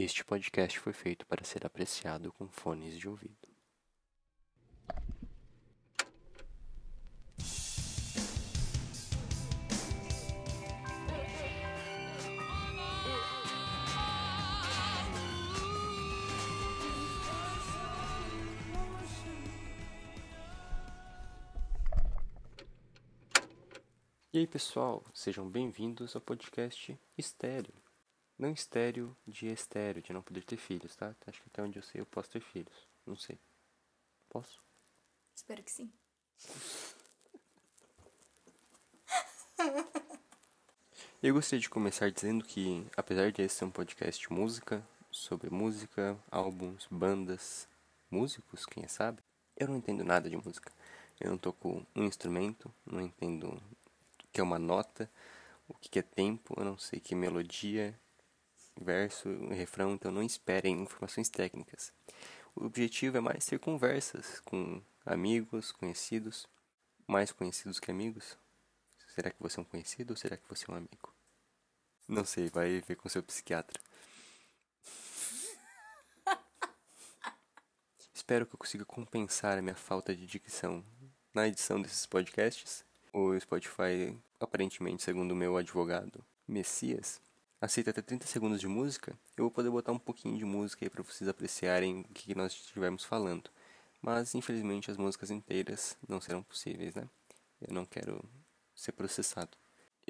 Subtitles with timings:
[0.00, 3.48] Este podcast foi feito para ser apreciado com fones de ouvido.
[24.32, 27.87] E aí pessoal, sejam bem-vindos ao podcast Estéreo.
[28.38, 31.14] Não estéreo de estéreo, de não poder ter filhos, tá?
[31.26, 32.86] Acho que até onde eu sei eu posso ter filhos.
[33.04, 33.38] Não sei.
[34.28, 34.62] Posso?
[35.34, 35.92] Espero que sim.
[41.20, 45.50] Eu gostaria de começar dizendo que, apesar de esse ser um podcast de música, sobre
[45.50, 47.66] música, álbuns, bandas,
[48.08, 49.20] músicos, quem sabe,
[49.56, 50.70] eu não entendo nada de música.
[51.18, 53.62] Eu não toco um instrumento, não entendo o
[54.32, 55.10] que é uma nota,
[55.66, 57.98] o que é tempo, eu não sei que melodia,
[58.80, 61.92] verso, refrão, então não esperem informações técnicas.
[62.54, 66.46] O objetivo é mais ter conversas com amigos, conhecidos,
[67.06, 68.36] mais conhecidos que amigos.
[69.14, 71.14] Será que você é um conhecido ou será que você é um amigo?
[72.06, 73.80] Não sei, vai ver com seu psiquiatra.
[78.14, 80.84] Espero que eu consiga compensar a minha falta de dicção
[81.32, 82.84] na edição desses podcasts.
[83.12, 87.20] O Spotify, aparentemente, segundo o meu advogado Messias,
[87.60, 90.90] aceita até 30 segundos de música, eu vou poder botar um pouquinho de música aí
[90.90, 93.50] para vocês apreciarem o que nós estivermos falando.
[94.00, 97.08] Mas infelizmente as músicas inteiras não serão possíveis, né?
[97.60, 98.24] Eu não quero
[98.74, 99.56] ser processado.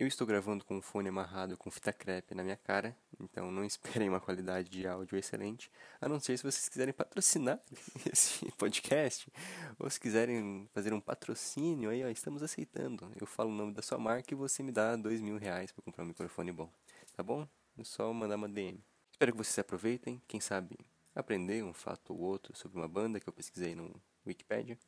[0.01, 3.65] Eu estou gravando com um fone amarrado com fita crepe na minha cara, então não
[3.65, 5.69] esperem uma qualidade de áudio excelente,
[6.01, 7.61] a não ser se vocês quiserem patrocinar
[8.11, 9.29] esse podcast,
[9.77, 13.11] ou se quiserem fazer um patrocínio, aí ó, estamos aceitando.
[13.21, 15.83] Eu falo o nome da sua marca e você me dá dois mil reais para
[15.83, 16.71] comprar um microfone bom
[17.19, 17.49] tá bom?
[17.77, 18.81] É só mandar uma DM.
[19.11, 20.79] Espero que vocês aproveitem, quem sabe
[21.13, 24.79] aprender um fato ou outro sobre uma banda que eu pesquisei no Wikipedia.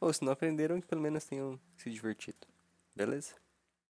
[0.00, 2.46] Ou se não aprenderam, que pelo menos tenham se divertido.
[2.94, 3.34] Beleza?